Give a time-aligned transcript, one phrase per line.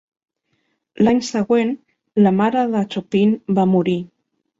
[1.03, 1.73] L'any següent,
[2.27, 3.95] la mare de Chopin va morir.